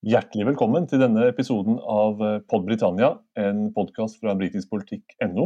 [0.00, 5.44] Hjertelig velkommen til denne episoden av eh, Pod Britannia, en podkast fra britiskpolitikk.no.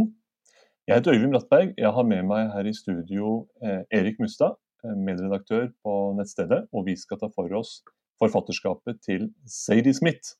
[0.86, 1.72] Jeg heter Øyvind Brattberg.
[1.74, 4.54] Jeg har med meg her i studio eh, Erik Mustad,
[4.86, 7.80] eh, medredaktør på nettstedet, og vi skal ta for oss
[8.22, 10.38] forfatterskapet til Sadie Smith.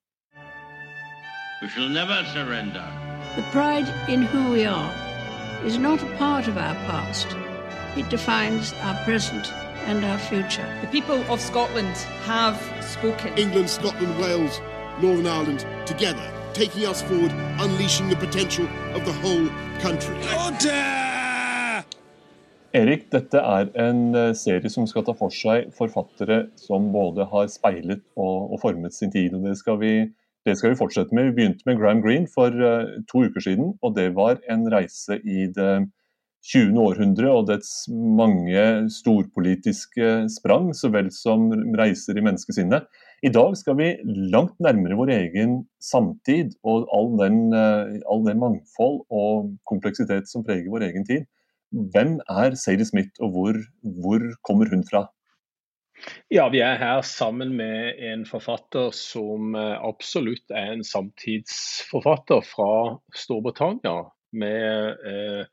[1.59, 2.87] We shall never surrender.
[3.35, 4.95] The pride in who we are
[5.67, 7.35] is not a part of our past.
[7.99, 9.51] It defines our present
[9.87, 10.67] and our future.
[10.81, 13.37] The people of Scotland have spoken.
[13.39, 14.61] England, Scotland, Wales,
[15.01, 19.49] Northern Ireland together, taking us forward, unleashing the potential of the whole
[19.81, 20.17] country.
[22.75, 27.47] Erik, dette er en eh, serie som skal ta for seg forfattere som både har
[27.53, 29.37] speilet og, og formet sin tid.
[29.37, 29.93] og det skal, vi,
[30.43, 31.29] det skal vi fortsette med.
[31.29, 35.21] Vi begynte med Graham Greene for uh, to uker siden, og det var en reise
[35.23, 35.85] i det
[36.45, 36.77] 20.
[36.77, 42.85] århundre og dets mange storpolitiske sprang, så vel som reiser i menneskesinnet.
[43.25, 48.43] I dag skal vi langt nærmere vår egen samtid og all den, eh, all den
[48.43, 51.25] mangfold og kompleksitet som preger vår egen tid.
[51.73, 55.07] Hvem er Sadie Smith, og hvor, hvor kommer hun fra?
[56.31, 62.99] Ja, Vi er her sammen med en forfatter som eh, absolutt er en samtidsforfatter fra
[63.17, 64.11] Storbritannia.
[64.35, 65.47] Med eh,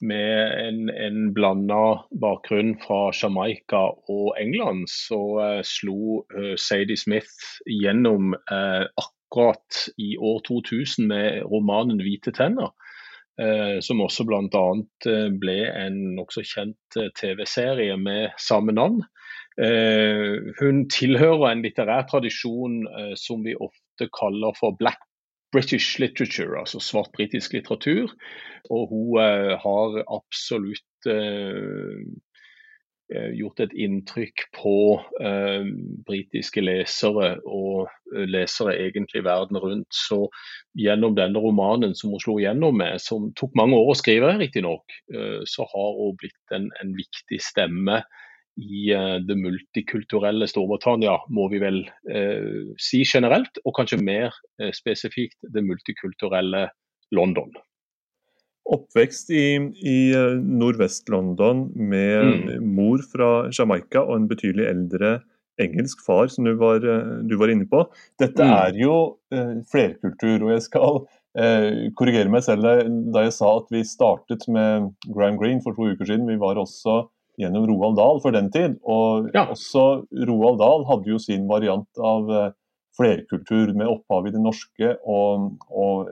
[0.00, 7.62] med en, en blanda bakgrunn fra Jamaica og England, så uh, slo uh, Sadie Smith
[7.66, 12.74] gjennom uh, akkurat i år 2000 med romanen 'Hvite tenner'.
[13.80, 14.62] som også bl.a.
[15.38, 19.04] ble en nokså kjent TV-serie med samme navn.
[20.58, 22.80] hun tilhører en litterær tradisjon
[23.14, 24.98] som vi ofte kaller for black
[25.52, 28.12] British literature, altså svart britisk litteratur.
[28.70, 32.02] Og hun uh, har absolutt uh,
[33.08, 35.70] gjort et inntrykk på uh,
[36.06, 37.88] britiske lesere, og
[38.28, 39.88] lesere egentlig verden rundt.
[39.94, 40.26] Så
[40.76, 44.98] gjennom denne romanen som hun slo gjennom med, som tok mange år å skrive, riktignok,
[45.16, 48.02] uh, så har hun blitt en, en viktig stemme
[48.58, 51.80] i eh, det multikulturelle Storbritannia, må vi vel
[52.10, 56.68] eh, si generelt, og kanskje mer eh, spesifikt det multikulturelle
[57.14, 57.52] London.
[58.68, 59.46] Oppvekst i,
[59.80, 62.66] i eh, Nordvest-London med mm.
[62.74, 65.18] mor fra Jamaica og en betydelig eldre
[65.58, 66.84] engelsk far, som du var,
[67.26, 67.80] du var inne på.
[68.22, 68.52] Dette mm.
[68.58, 68.98] er jo
[69.34, 71.06] eh, flerkultur, og jeg skal
[71.94, 72.64] korrigere meg selv
[73.14, 76.24] da jeg sa at vi startet med Graham Green for to uker siden.
[76.26, 77.04] Vi var også
[77.38, 78.78] gjennom Roald Dahl for den tid.
[78.82, 79.46] Og ja.
[79.52, 82.48] også Roald Dahl hadde jo sin variant av eh,
[82.98, 86.10] flerkultur med opphav i det norske og, og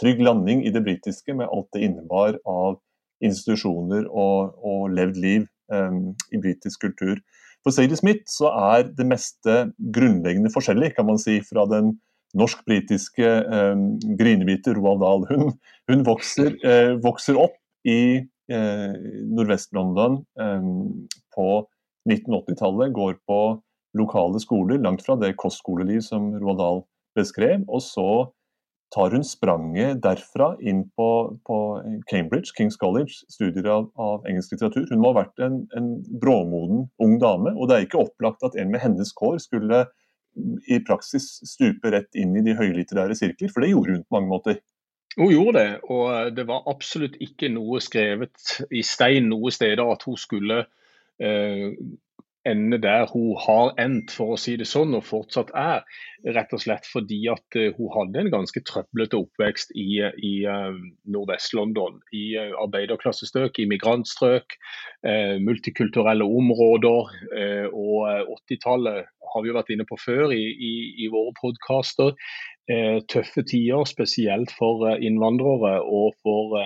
[0.00, 2.78] trygg landing i det britiske med alt det innebar av
[3.24, 7.18] institusjoner og, og levd liv um, i britisk kultur.
[7.64, 9.56] For Sadie Smith så er det meste
[9.96, 11.96] grunnleggende forskjellig, kan man si, fra den
[12.38, 13.88] norsk-britiske um,
[14.20, 15.26] grinebiter Roald Dahl.
[15.32, 15.56] Hun,
[15.90, 20.68] hun vokser, uh, vokser, opp i Eh, Nordvest-London eh,
[21.36, 21.48] på
[22.08, 23.40] 1980-tallet går på
[23.98, 26.82] lokale skoler, langt fra det kostskoleliv som Roald Dahl
[27.18, 27.64] beskrev.
[27.68, 28.08] Og så
[28.94, 31.08] tar hun spranget derfra inn på,
[31.44, 31.58] på
[32.10, 34.86] Cambridge, Kings College, studier av, av, engelsk litteratur.
[34.90, 35.90] Hun må ha vært en, en,
[36.22, 39.84] bråmoden ung dame, og det er ikke opplagt at en med hennes kår skulle
[40.70, 44.32] i praksis stupe rett inn i de høylitterære sirkler, for det gjorde hun på mange
[44.32, 44.60] måter.
[45.18, 49.90] Hun gjorde det, og eh, det var absolutt ikke noe skrevet i stein noe steder
[49.90, 50.62] at hun skulle
[51.18, 51.72] eh,
[52.46, 55.82] ende der hun har endt, for å si det sånn, og fortsatt er.
[56.36, 60.78] Rett og slett fordi at uh, hun hadde en ganske trøblete oppvekst i, i uh,
[61.10, 61.98] Nordvest-London.
[62.16, 64.56] I arbeiderklassestøk, i migrantstrøk,
[65.06, 67.12] eh, multikulturelle områder.
[67.68, 70.72] og 80-tallet har vi jo vært inne på før i, i,
[71.04, 72.14] i våre podkaster.
[73.08, 76.58] Tøffe tider, spesielt for innvandrere og for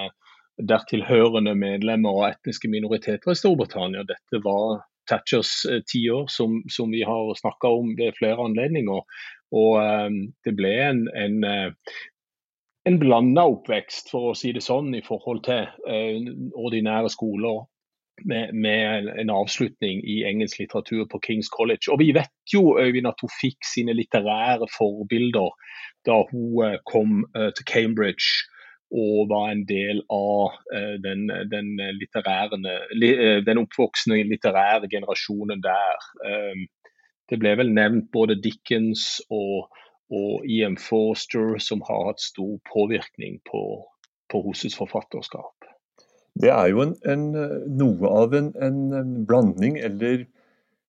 [0.58, 4.04] dertilhørende medlemmer av etniske minoriteter i Storbritannia.
[4.08, 9.02] Dette var Thatchers eh, tiår, som, som vi har snakka om ved flere anledninger.
[9.52, 11.96] Og det ble en, en, eh,
[12.88, 15.66] en blanda oppvekst, for å si det sånn, i forhold til
[16.56, 17.66] ordinære skoler.
[18.24, 21.90] Med, med, en avslutning i engelsk litteratur på Kings College.
[21.92, 25.50] Og vi vet jo Øyvind, at hun fikk sine litterære forbilder
[26.06, 28.46] da hun kom uh, til Cambridge
[28.92, 31.72] og var en del av uh, den, den,
[33.46, 36.10] den oppvoksende litterære generasjonen der.
[37.30, 39.70] Det ble vel nevnt både Dickens og,
[40.12, 40.76] og E.M.
[40.76, 43.62] Forster som har hatt stor påvirkning på,
[44.28, 45.62] på hennes forfatterskap.
[46.42, 47.26] Det er jo en, en,
[47.78, 50.24] noe av en, en, blanding eller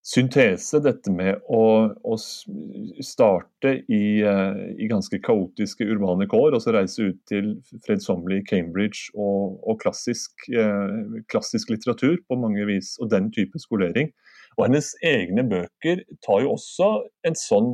[0.03, 1.61] syntese, dette med å,
[2.03, 7.53] å starte i, uh, i, ganske kaotiske urbane kår, og så reise ut til
[7.85, 14.11] fredsommelig Cambridge og, og klassisk, uh, klassisk, litteratur på mange vis, og den type skolering.
[14.57, 16.89] Og hennes egne bøker tar jo også
[17.39, 17.71] sånn,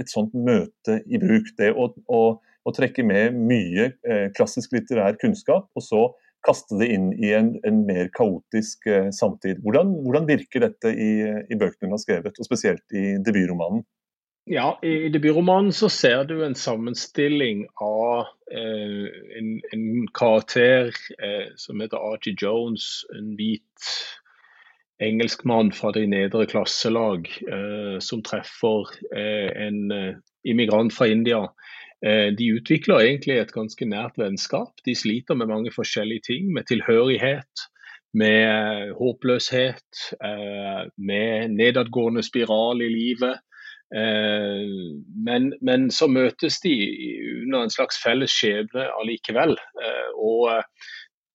[0.00, 1.52] et sånt møte i bruk.
[1.60, 6.02] Det å, å, å trekke med mye eh, klassisk litterær kunnskap, og så
[6.46, 9.60] kaste det inn i en, en mer kaotisk eh, samtid.
[9.64, 11.10] Hvordan, hvordan, virker dette i,
[11.46, 13.84] i, bøkene hun har skrevet, og spesielt i debutromanen?
[14.50, 19.84] Ja, I debutromanen så ser du en sammenstilling av eh, en, en,
[20.16, 20.90] karakter
[21.20, 23.90] eh, som heter Archie Jones, en hvit
[25.00, 30.16] engelskmann fra de nedre klasselag, eh, som treffer eh, en eh,
[30.48, 31.44] immigrant fra India
[32.00, 34.72] de utvikler egentlig et ganske nært vennskap.
[34.86, 36.46] De sliter med mange forskjellige ting.
[36.56, 37.64] Med tilhørighet,
[38.12, 43.38] med eh, håpløshet, eh, med nedadgående spiral i livet.
[43.90, 46.74] Men, men, så møtes de
[47.42, 49.56] under en slags felles skjebne allikevel.
[50.14, 50.62] Og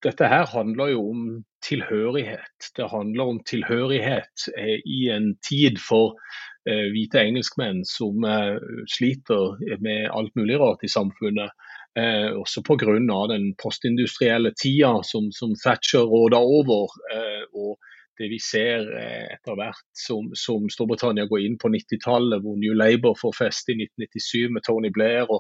[0.07, 1.25] dette her handler jo om
[1.67, 2.69] tilhørighet.
[2.77, 4.47] Det handler om tilhørighet
[4.87, 8.57] i en tid for Eh, hvite engelskmenn som eh,
[8.89, 11.53] sliter med alt mulig rart i samfunnet.
[11.99, 12.97] Eh, også pga.
[13.31, 16.89] den postindustrielle tida som, som Thatcher råder over.
[17.13, 17.77] Eh, og
[18.19, 22.75] det vi ser eh, etter hvert som, som, Storbritannia går inn på 90-tallet, hvor New
[22.75, 25.31] Labour får feste i 1997 med Tony Blair.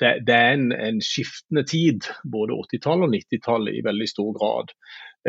[0.00, 4.74] Det, det er en, en, skiftende tid, både 80-tallet og 90-tallet i veldig stor grad.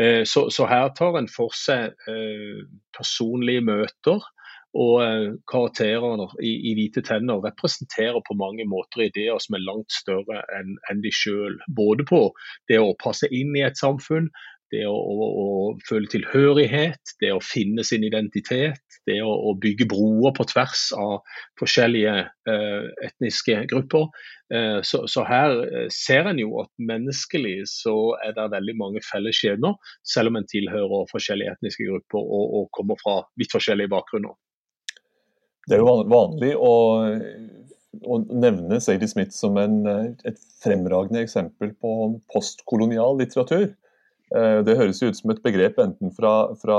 [0.00, 2.62] Eh, så, så, her tar en for seg eh,
[2.96, 4.22] personlige møter
[4.72, 9.92] og eh, karakterene i, i, hvite tenner representerer på mange måter ideer som er langt
[9.92, 11.58] større enn en de sjøl.
[11.76, 12.24] Både på
[12.72, 14.30] det å passe inn i et samfunn,
[14.72, 15.46] det å, å, å,
[15.84, 21.18] føle tilhørighet, det å finne sin identitet, det å, å bygge broer på tvers av
[21.60, 22.14] forskjellige
[22.48, 24.08] eh, etniske grupper.
[24.54, 29.04] Eh, så, så, her eh, ser en jo at menneskelig så er det veldig mange
[29.04, 29.76] felles skjebner,
[30.08, 34.38] selv om en tilhører forskjellige etniske grupper og, og kommer fra vidt forskjellige bakgrunner.
[35.68, 36.72] Det er jo vanlig å,
[38.02, 39.82] å nevne Sadie Smith som en,
[40.26, 41.94] et fremragende eksempel på
[42.32, 43.70] postkolonial litteratur.
[44.32, 46.78] Eh, det høres jo ut som et begrep enten fra, fra,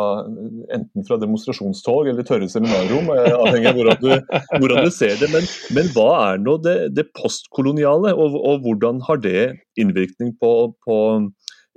[0.74, 5.30] enten fra demonstrasjonstog eller tørre seminarrom, eh, avhengig av hvordan du, hvordan du ser det.
[5.34, 5.46] Men,
[5.78, 10.54] men, hva er nå det, det postkoloniale, og, og, hvordan har det innvirkning på,
[10.88, 10.98] på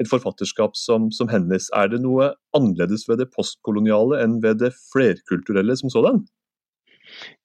[0.00, 1.68] et forfatterskap som, som, hennes?
[1.76, 6.24] Er det noe annerledes ved det postkoloniale enn ved det flerkulturelle som sådan?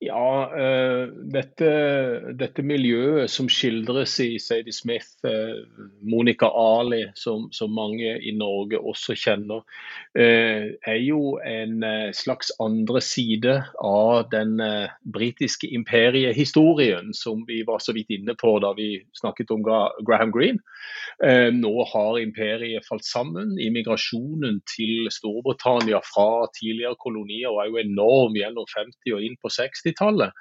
[0.01, 1.67] Ja, uh, dette,
[2.33, 5.61] dette, miljøet som skildres i Sadie Smith, uh,
[6.01, 9.61] Monica Ali, som, som, mange i Norge også kjenner,
[10.17, 11.85] uh, er jo en
[12.17, 13.53] slags andre side
[13.85, 14.57] av den
[15.13, 20.61] britiske imperiehistorien som vi var så vidt inne på da vi snakket om Graham Greene.
[21.53, 23.53] Nå har imperiet falt sammen.
[23.61, 30.35] Immigrasjonen til Storbritannia fra tidligere kolonier var jo enorm gjennom 50- og inn på 60-tallet.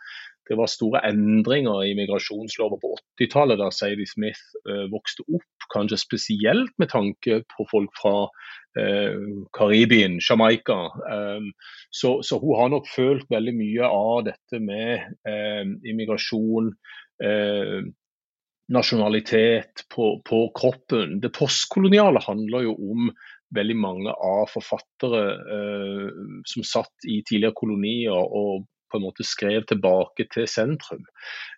[0.51, 6.01] Det var store endringer i migrasjonslover på 80-tallet da Sadie Smith uh, vokste opp, kanskje
[6.01, 10.81] spesielt med tanke på folk fra uh, Karibien, Jamaica.
[11.07, 11.53] Um,
[11.95, 16.75] så, så, hun har nok følt veldig mye av dette med uh, immigrasjon.
[18.71, 21.19] nasjonalitet på, på kroppen.
[21.21, 23.11] Det postkoloniale handler jo om
[23.55, 25.23] veldig mange av forfattere
[25.57, 31.05] eh, som satt i tidligere kolonier og på en måte skrev tilbake til sentrum.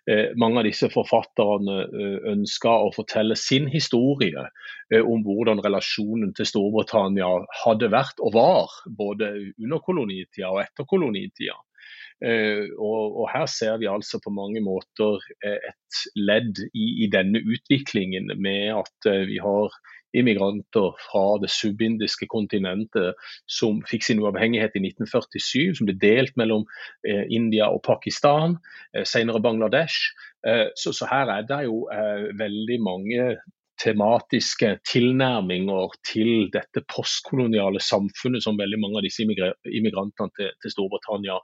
[0.09, 6.33] Eh, mange av disse forfatterne eh, ønska å fortelle sin historie eh, om hvordan relasjonen
[6.37, 7.29] til Storbritannia
[7.63, 11.57] hadde vært og var, både under kolonitida og etter kolonitida.
[12.23, 17.09] Eh, og, og, Her ser vi altså på mange måter eh, et ledd i, i
[17.11, 19.75] denne utviklingen med at vi har
[20.13, 23.17] immigranter fra det subindiske kontinentet
[23.49, 26.67] som fikk sin uavhengighet i 1947, som ble delt mellom
[27.07, 28.57] eh, India og Pakistan,
[28.93, 30.13] eh, senere Bangladesh.
[30.47, 33.27] Eh, så, så, her er det jo eh, veldig mange
[33.83, 41.35] tematiske tilnærminger til dette postkoloniale samfunnet som veldig mange av disse immigrantene til, til Storbritannia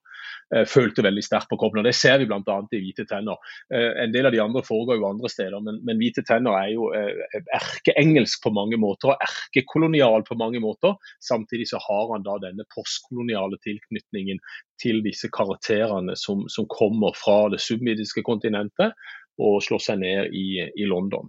[0.56, 1.82] eh, følte veldig sterkt på kroppen.
[1.82, 2.58] og Det ser vi bl.a.
[2.72, 3.40] i Hvite tenner.
[3.74, 6.74] Eh, en del av de andre foregår jo andre steder, men, men Hvite tenner er
[6.76, 10.96] jo eh, erkeengelsk på mange måter og erkekolonial på mange måter.
[11.26, 14.40] Samtidig så har han da denne postkoloniale tilknytningen
[14.80, 18.96] til disse karakterene som, som kommer fra det submidiske kontinentet
[19.40, 21.28] og slår seg ned i, i London.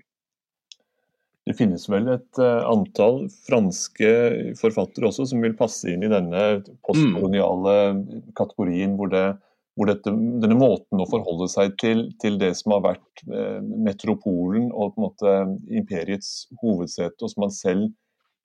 [1.51, 4.11] Det finnes vel et uh, antall franske
[4.61, 6.43] forfattere også som vil passe inn i denne
[6.87, 7.75] postkoloniale
[8.39, 9.25] kategorien, hvor, det,
[9.75, 14.71] hvor dette, denne måten å forholde seg til, til det som har vært uh, metropolen
[14.71, 15.35] og på en måte
[15.83, 17.91] imperiets hovedsete, og som man selv,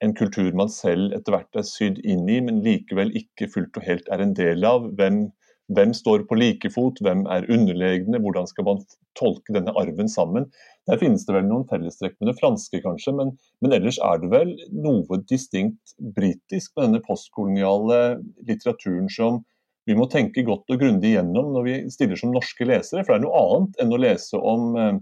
[0.04, 3.86] en kultur man selv etter hvert er sydd inn i, men likevel ikke fullt og
[3.86, 4.90] helt er en del av.
[4.98, 5.28] Hvem,
[5.74, 8.82] hvem står på like fot, hvem er underlegne, hvordan skal man
[9.18, 10.46] tolke denne arven sammen.
[10.86, 14.30] Der finnes det vel noen fellestrekk med det franske, kanskje, men, men, ellers er det
[14.30, 18.00] vel noe distinkt britisk med denne postkoloniale
[18.46, 19.42] litteraturen som
[19.86, 23.04] vi må tenke godt og grundig gjennom når vi stiller som norske lesere.
[23.04, 24.96] For det er noe annet enn å lese om eh,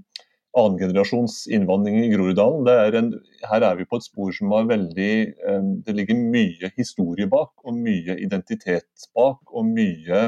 [0.60, 2.68] annengenerasjons innvandring i Groruddalen.
[2.68, 3.08] Er en,
[3.48, 7.54] her er vi på et spor som har veldig eh, Det ligger mye historie bak,
[7.64, 10.26] og mye identitet bak, og mye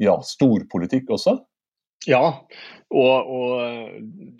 [0.00, 1.38] ja, storpolitikk også.
[2.08, 2.22] Ja,
[2.90, 3.88] og, og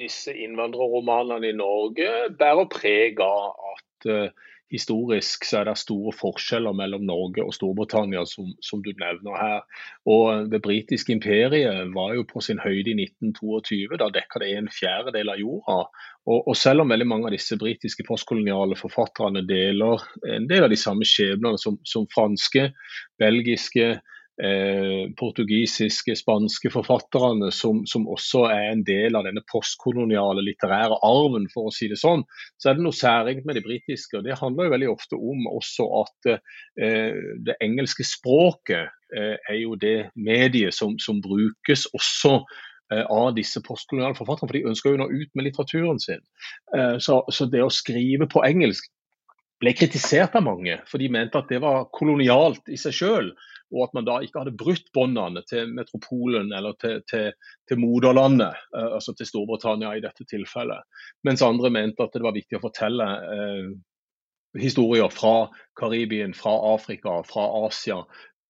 [0.00, 6.74] disse innvandrerromanene i Norge bærer preg av at uh, historisk så er det store forskjeller
[6.76, 9.86] mellom Norge og Storbritannia, som, som, du nevner her.
[10.08, 13.98] Og Det britiske imperiet var jo på sin høyde i 1922.
[14.00, 15.80] Da dekka det en fjerdedel av jorda.
[16.30, 20.72] Og, og, selv om veldig mange av disse britiske postkoloniale forfatterne deler en del av
[20.72, 22.70] de samme skjebnene som, som franske,
[23.20, 23.96] belgiske,
[24.44, 31.48] eh, portugisiske, spanske forfatterne som, som, også er en del av denne postkoloniale litterære arven,
[31.52, 32.24] for å si det sånn,
[32.60, 34.18] så er det noe særegent med det britiske.
[34.18, 39.60] og Det handler jo veldig ofte om også at eh, det engelske språket eh, er
[39.60, 42.38] jo det mediet som, som brukes også
[42.92, 46.24] eh, av disse postkoloniale forfatterne, for de ønsker jo nå ut med litteraturen sin.
[46.76, 48.88] Eh, så, så det å skrive på engelsk
[49.60, 53.34] ble kritisert av mange, for de mente at det var kolonialt i seg sjøl
[53.70, 57.30] og at man da ikke hadde brutt båndene til metropolen eller til, til,
[57.70, 60.82] til moderlandet, eh, altså til Storbritannia i dette tilfellet.
[61.26, 63.70] Mens andre mente at det var viktig å fortelle eh,
[64.58, 65.48] historier fra
[65.78, 68.02] Karibien, fra Afrika, fra Asia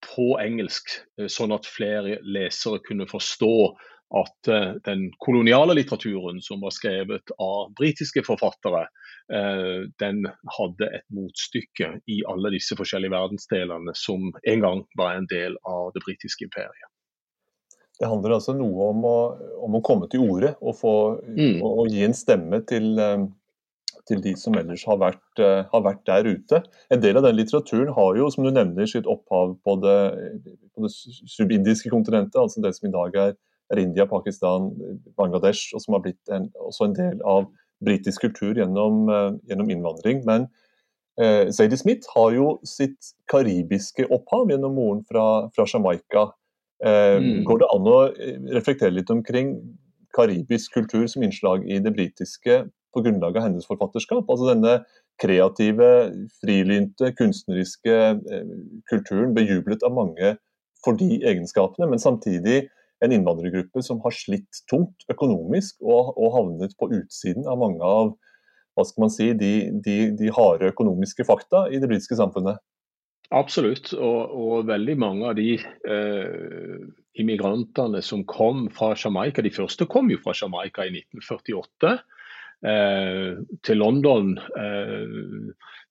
[0.06, 3.54] på engelsk, eh, sånn at flere lesere kunne forstå
[4.10, 8.84] at uh, den koloniale litteraturen som var skrevet av britiske forfattere,
[9.32, 10.24] uh, den
[10.58, 15.92] hadde et motstykke i alle disse forskjellige verdensdelene som en gang var en del av
[15.94, 16.88] det britiske imperiet.
[18.00, 19.18] Det handler altså noe om å,
[19.66, 20.94] om å komme til orde og, få,
[21.28, 21.60] mm.
[21.60, 23.28] og, og gi en stemme til, um,
[24.08, 26.62] til de som ellers har vært, har vært, der ute.
[26.90, 30.00] En del av den litteraturen har jo, som du nevner, sitt opphav på det,
[30.74, 30.90] på det
[31.36, 33.36] subindiske kontinentet, altså det som i dag er
[33.70, 34.70] er India, Pakistan,
[35.18, 37.48] Bangladesh, og som har blitt en, også en del av
[37.84, 40.24] britisk kultur gjennom, uh, gjennom, innvandring.
[40.28, 40.48] Men
[41.20, 46.28] uh, Zadie Smith har jo sitt karibiske opphav gjennom moren fra, fra Jamaica.
[46.84, 47.30] Uh, mm.
[47.48, 48.00] Går det an å
[48.56, 49.56] reflektere litt omkring
[50.16, 54.26] karibisk kultur som innslag i det britiske på grunnlag av hennes forfatterskap?
[54.26, 54.80] Altså denne
[55.20, 55.88] kreative,
[56.40, 57.96] frilynte, kunstneriske
[58.88, 60.32] kulturen bejublet av mange
[60.80, 62.62] for de egenskapene, men samtidig
[63.04, 68.12] en innvandrergruppe som har slitt tungt økonomisk og, og havnet på utsiden av mange av
[68.76, 69.52] hva skal man si, de,
[69.84, 72.60] de, de harde økonomiske fakta i det britiske samfunnet.
[73.30, 76.78] Absolutt, og, og, veldig mange av de eh,
[77.22, 81.92] immigrantene som kom fra Jamaica, de første kom jo fra Jamaica i 1948
[82.66, 84.34] eh, til London.
[84.34, 85.14] Eh,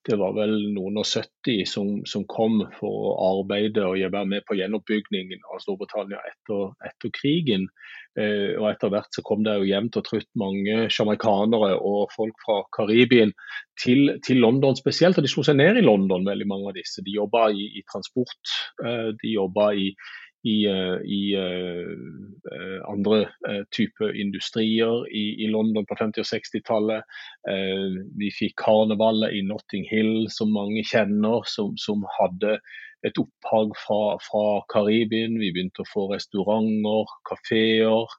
[0.10, 4.46] det var vel noen og 70 som, som, kom for å arbeide og være med
[4.48, 7.68] på gjenoppbyggingen av Storbritannia etter, etter krigen.
[8.18, 12.42] Eh, og Etter hvert så kom det jo jevnt og trutt mange sjamaikanere og folk
[12.46, 13.34] fra Karibien
[13.82, 15.20] til, til, London spesielt.
[15.20, 17.06] og De slo seg ned i London, veldig mange av disse.
[17.06, 19.92] De jobba i, i transport, eh, de jobba i,
[20.44, 27.18] i, eh, i uh, andre uh, typer industrier i, i, London på 50- og 60-tallet.
[27.50, 32.60] Uh, vi fikk karnevalet i Notting Hill, som mange kjenner, som, som hadde
[33.08, 35.38] et opphav fra, fra, Karibien.
[35.40, 38.12] Vi begynte å få restauranter, kafeer.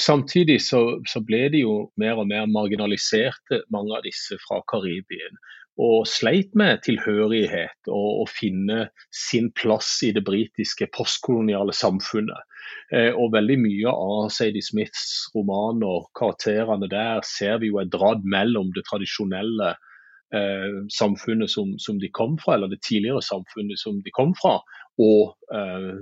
[0.00, 5.36] Samtidig så, så, ble de jo mer og mer marginaliserte, mange av disse fra Karibien
[5.76, 12.40] og sleit med tilhørighet og å finne sin plass i det britiske postkoloniale samfunnet.
[12.92, 18.24] Eh, og veldig mye av Sadie Smiths romaner, karakterene der, ser vi jo er dratt
[18.24, 19.74] mellom det tradisjonelle
[20.34, 24.56] eh, samfunnet som, som, de kom fra, eller det tidligere samfunnet som de kom fra,
[24.96, 25.92] og eh,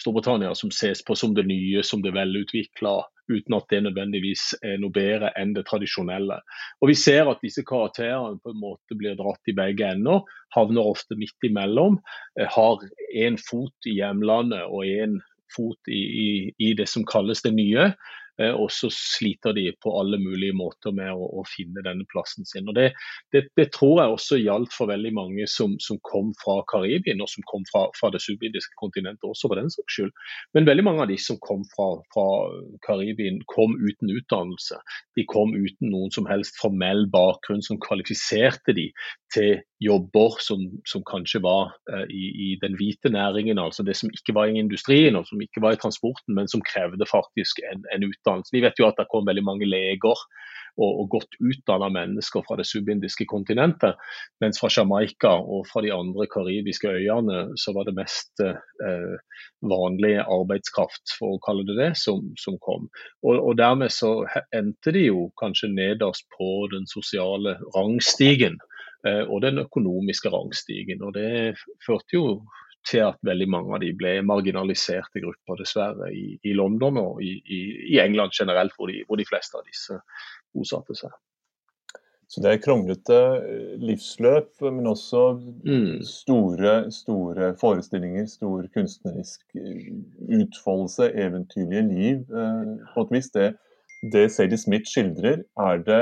[0.00, 3.00] Storbritannia, som ses på som det nye, som det velutvikla
[3.30, 6.40] uten at det nødvendigvis er noe bedre enn det tradisjonelle.
[6.82, 10.90] Og Vi ser at disse karakterene på en måte blir dratt i begge ender, havner
[10.94, 12.00] ofte midt imellom.
[12.38, 15.20] Eh, har én fot i hjemlandet og én
[15.54, 16.28] fot i, i,
[16.58, 17.92] i, det som kalles det nye.
[18.42, 22.46] Eh, og så sliter de på alle mulige måter med å, å finne denne plassen
[22.48, 22.66] sin.
[22.70, 22.88] Og det,
[23.34, 27.30] det, det, tror jeg også gjaldt for veldig mange som, som kom fra Karibien, og
[27.30, 30.14] som kom fra, fra det subindiske kontinentet også, for den saks skyld.
[30.56, 32.26] Men veldig mange av de som kom fra, fra
[32.86, 34.80] Karibien, kom uten utdannelse.
[35.18, 38.88] De kom uten noen som helst formell bakgrunn som kvalifiserte de
[39.34, 44.12] til jobber som, som kanskje var uh, i, i, den hvite næringen, altså det som
[44.14, 47.84] ikke var i industrien og som ikke var i transporten, men som krevde faktisk en,
[47.94, 48.54] en utdannelse.
[48.54, 50.24] Vi vet jo at det kom veldig mange leger
[50.74, 53.98] og, og godt utdanna mennesker fra det subindiske kontinentet,
[54.42, 59.14] mens fra Jamaica og fra de andre karibiske øyene så var det mest uh,
[59.74, 62.88] vanlig arbeidskraft, for å kalle det det, som, som kom.
[63.26, 64.16] Og, og dermed så
[64.54, 68.58] endte de jo kanskje nederst på den sosiale rangstigen.
[69.04, 71.02] Eh, og den økonomiske rangstigen.
[71.04, 72.24] Og det førte jo
[72.88, 77.36] til at veldig mange av de ble marginaliserte grupper, dessverre, i, i London og i,
[77.44, 77.60] i,
[77.94, 79.98] i, England generelt, hvor de, hvor de fleste av disse
[80.56, 81.12] bosatte seg.
[82.32, 85.24] Så det er kronglete eh, livsløp, men også
[85.68, 86.00] mm.
[86.08, 89.90] store, store forestillinger, stor kunstnerisk eh,
[90.40, 92.24] utfoldelse, eventyrlige liv.
[92.94, 93.50] På et vis det,
[94.16, 96.00] det Sadie Smith skildrer, er det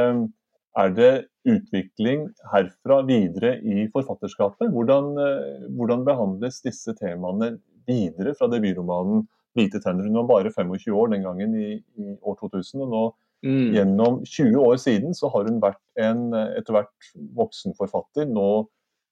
[0.78, 1.12] er det
[1.48, 4.70] utvikling herfra videre i forfatterskapet?
[4.72, 10.08] Hvordan, eh, hvordan behandles disse temaene videre fra debutromanen 'Hvite tenner'?
[10.08, 12.80] Hun var bare 25 år den gangen i, i år 2000.
[12.80, 13.14] og nå
[13.44, 13.72] mm.
[13.74, 18.24] Gjennom 20 år siden så har hun vært en etter hvert voksen forfatter.
[18.24, 18.68] Nå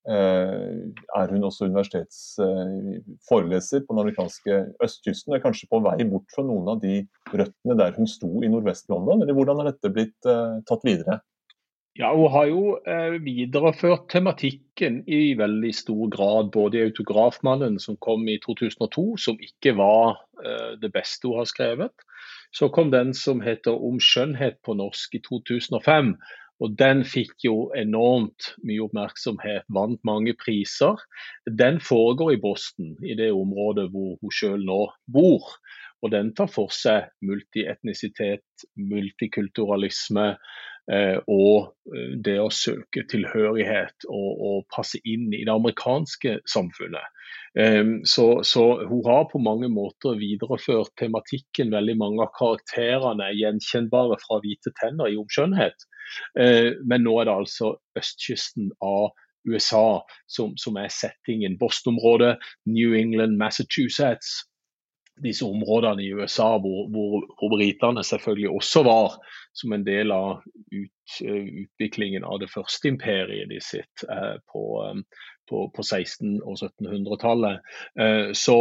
[0.08, 0.88] eh,
[1.20, 4.52] er hun også universitetsforeleser eh, på den amerikanske
[4.84, 5.32] østkysten.
[5.32, 8.48] Og er kanskje på vei bort fra noen av de røttene der hun sto i
[8.48, 9.22] Nordvest-London.
[9.22, 11.20] Eller hvordan har dette blitt eh, tatt videre?
[11.98, 16.52] Ja, Hun har jo eh, videreført tematikken i veldig stor grad.
[16.54, 21.50] Både i 'Autografmannen', som kom i 2002, som ikke var eh, det beste hun har
[21.50, 22.06] skrevet.
[22.54, 26.14] Så kom den som heter 'Om skjønnhet' på norsk i 2005.
[26.60, 30.96] Og Den fikk jo enormt mye oppmerksomhet, vant mange priser.
[31.58, 35.42] Den foregår i Boston, i det området hvor hun selv nå bor.
[36.02, 40.36] Og den tar for seg multietnisitet, multikulturalisme,
[41.30, 47.20] og eh, det å søke tilhørighet og, og, passe inn i det amerikanske samfunnet.
[47.58, 51.72] Eh, så, så, hun har på mange måter videreført tematikken.
[51.74, 55.88] Veldig mange av karakterene er gjenkjennbare fra 'Hvite tenner' i omskjønnhet.
[56.34, 59.12] Men nå er det altså østkysten av
[59.46, 61.54] USA som, som er settingen.
[61.60, 62.34] Boston-området,
[62.66, 64.40] New England, Massachusetts
[65.22, 69.16] disse områdene i USA hvor, hvor, hvor, britene selvfølgelig også var
[69.56, 70.40] som en del av
[70.72, 75.02] ut, uh, utviklingen av det første imperiet de sitt eh, på, um,
[75.50, 77.72] på, på, 1600- og 1700-tallet.
[78.00, 78.56] Eh, så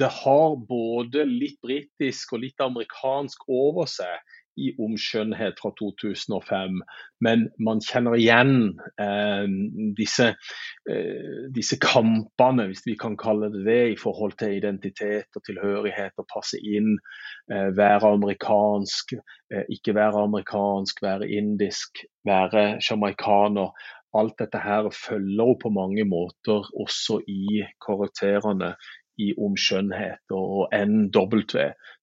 [0.00, 4.16] det har både litt britisk og litt amerikansk over seg
[4.58, 6.80] i Om skjønnhet fra 2005.
[7.24, 8.54] Men man kjenner igjen
[9.00, 9.46] eh,
[9.98, 10.32] disse,
[10.90, 16.18] eh, disse, kampene, hvis vi kan kalle det det, i forhold til identitet og tilhørighet
[16.18, 16.96] og passe inn.
[17.52, 19.16] Eh, være amerikansk,
[19.52, 23.72] eh, ikke være amerikansk, være indisk, være sjamaikaner.
[24.16, 28.72] Alt dette her følger på mange måter også i karakterene
[29.18, 31.42] i Om skjønnhet og NW,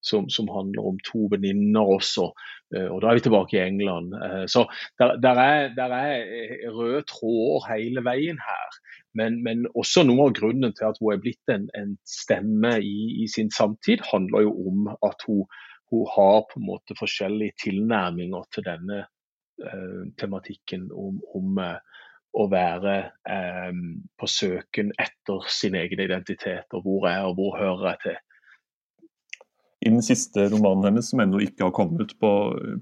[0.03, 2.29] som, som handler om to venninner også.
[2.75, 4.13] Eh, og Da er vi tilbake i England.
[4.25, 4.65] Eh, så
[4.99, 8.79] der, der, er, der er, eh, røde tråder hele veien her.
[9.15, 12.97] Men, men, også noe av grunnen til at hun er blitt en, en stemme i,
[13.23, 15.45] i, sin samtid, handler jo om at hun,
[15.91, 19.05] hun, har på en måte forskjellige tilnærminger til denne
[19.63, 21.79] uh, tematikken om, om uh,
[22.35, 22.95] å være
[23.31, 23.81] eh,
[24.19, 28.17] på søken etter sin egen identitet, og hvor er og hvor hører jeg til.
[29.85, 32.31] I den siste romanen hennes, som ennå ikke har kommet på,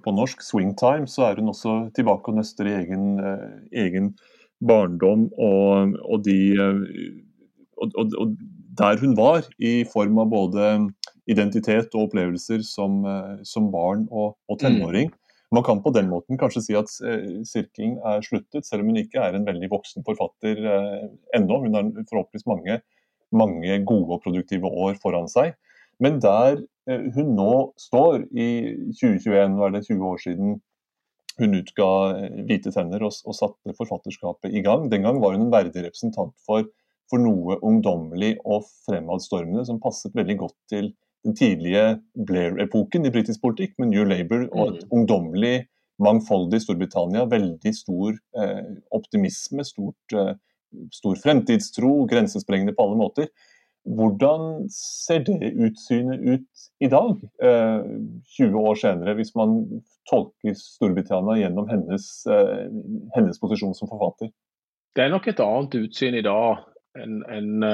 [0.04, 3.48] på norsk, 'Swing Time', så er hun også tilbake og nøster i egen, eh,
[3.86, 4.14] egen
[4.64, 6.84] barndom og, og de eh,
[7.78, 8.36] og, og,
[8.78, 10.70] der hun var, i form av både
[11.30, 15.12] identitet og opplevelser som, eh, som barn og, og tenåring.
[15.12, 15.20] Mm.
[15.54, 19.02] Man kan på den måten kanskje si at eh, sirkelen er sluttet, selv om hun
[19.04, 21.04] ikke er en veldig voksen forfatter eh,
[21.38, 21.60] ennå.
[21.66, 22.80] Hun har forhåpentligvis mange,
[23.34, 25.54] mange gode og produktive år foran seg.
[26.02, 26.58] Men der
[26.90, 28.48] eh, hun nå står i
[28.98, 30.56] 2021, nå er det 20 år siden
[31.42, 31.90] hun utga
[32.46, 34.90] 'Hvite tenner' og, og, satte forfatterskapet i gang.
[34.90, 36.68] Den gang var hun en verdig representant for,
[37.10, 41.84] for noe ungdommelig og fremadstormende som passet veldig godt til den tidlige
[42.28, 44.92] Blair-epoken i britisk politikk, med New Labour og et mm.
[44.98, 45.56] ungdommelig,
[46.04, 47.26] mangfoldig Storbritannia.
[47.32, 48.62] Veldig stor eh,
[48.96, 50.36] optimisme, stort, eh,
[50.92, 53.32] stor fremtidstro, grensesprengende på alle måter.
[53.84, 57.18] Hvordan ser det utsynet ut i dag,
[58.38, 59.58] 20 år senere, hvis man
[60.08, 62.06] tolker Storbritannia gjennom hennes,
[63.12, 64.32] hennes posisjon som forfatter?
[64.96, 66.64] Det er nok et annet utsyn i dag
[67.02, 67.68] enn en,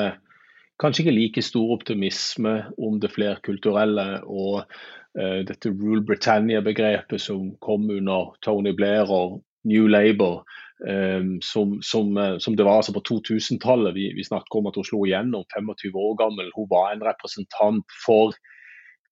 [0.80, 7.90] kanskje ikke like stor optimisme om det flerkulturelle og uh, dette Rule Britannia-begrepet som kom
[7.92, 10.44] under Tony Blair og New Labour.
[10.80, 13.92] Um, som, som, eh, som, det var altså på 2000-tallet.
[13.98, 16.54] Vi, vi snakker om at hun slo igjennom 25 år gammel.
[16.56, 18.32] Hun var en representant for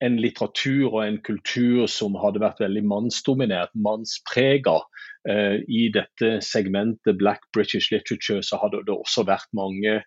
[0.05, 4.77] en litteratur og en kultur som hadde vært veldig mannsdominert, mannsprega.
[5.29, 9.99] Eh, I dette segmentet Black British Literature så hadde det også vært mange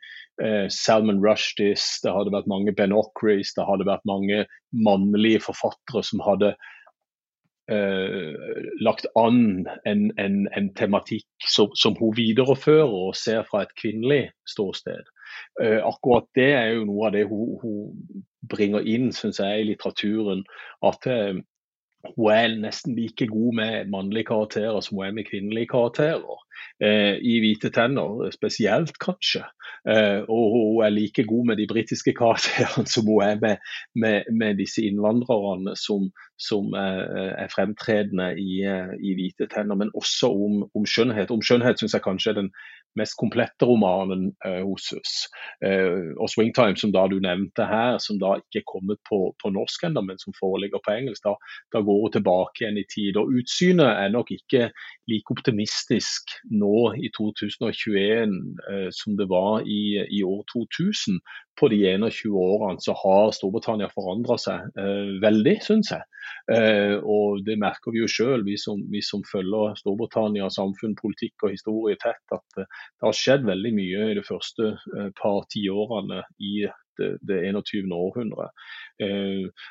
[0.42, 6.04] uh, Salman Rushdis, det hadde vært mange Ben Ockreys, det hadde vært mange mannlige forfattere
[6.06, 6.54] som hadde
[7.70, 8.34] eh,
[8.80, 14.30] lagt an en, en, en tematikk som, som, hun viderefører og ser fra et kvinnelig
[14.48, 15.06] ståsted.
[15.62, 19.68] Eh, akkurat det er jo noe av det hun, hun bringer inn synes jeg, i
[19.70, 20.44] litteraturen.
[20.86, 21.38] At eh,
[22.16, 26.38] hun er nesten like god med mannlige karakterer som hun er med kvinnelige karakterer.
[26.80, 29.44] Eh, I 'Hvite tenner' spesielt, kanskje.
[29.88, 33.56] Eh, og hun er like god med de britiske karakterene som hun er med,
[33.94, 37.00] med, med disse innvandrerne som, som er,
[37.44, 41.30] er, fremtredende i, eh, i 'Hvite tenner', men også om, om skjønnhet.
[41.30, 42.50] Om skjønnhet syns jeg kanskje er den
[42.98, 45.14] mest komplette romanen uh, hos oss.
[45.64, 49.52] Uh, og 'Swingtime', som da du nevnte her, som da ikke er kommet på, på
[49.54, 51.34] norsk ennå, men som foreligger på engelsk, da,
[51.74, 53.20] da, går hun tilbake igjen i tid.
[53.20, 54.70] Og Utsynet er nok ikke
[55.10, 58.34] like optimistisk nå i 2021
[58.70, 61.20] uh, som det var i, i, år 2000.
[61.60, 64.72] På de 21 årene så har Storbritannia forandra seg
[65.20, 66.06] veldig, syns jeg.
[66.50, 68.56] Eh, og Det merker vi jo selv, vi
[68.90, 73.72] vi som følger Storbritannia, samfunn, politikk og historie tett, at eh, det har skjedd veldig
[73.74, 76.66] mye i de første eh, par tiårene i
[76.98, 77.92] det, det 21.
[77.94, 78.50] århundret.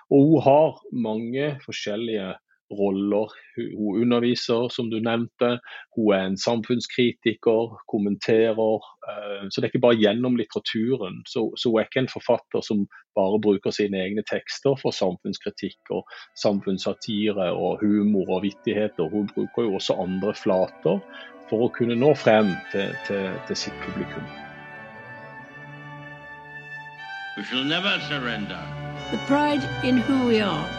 [0.09, 2.31] og hun har mange forskjellige
[2.71, 3.31] roller.
[3.55, 5.59] Hun underviser, som du nevnte.
[5.95, 8.81] Hun er en samfunnskritiker, kommenterer.
[9.09, 11.21] Eh, så det er ikke bare gjennom litteraturen.
[11.27, 12.85] Så, så hun er ikke en forfatter som
[13.17, 16.05] bare bruker sine egne tekster for samfunnskritikk og
[16.39, 19.09] samfunnssatire og humor og vittigheter.
[19.09, 21.01] Hun bruker jo også andre flater
[21.49, 24.27] for å kunne nå frem til, til, til sitt publikum.
[27.37, 28.59] We shall never surrender.
[29.11, 30.78] The pride in who we are